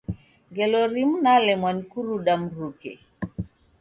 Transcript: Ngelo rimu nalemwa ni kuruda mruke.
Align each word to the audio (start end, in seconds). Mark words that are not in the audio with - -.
Ngelo 0.49 0.79
rimu 0.93 1.15
nalemwa 1.23 1.69
ni 1.73 1.83
kuruda 1.89 2.33
mruke. 2.43 2.91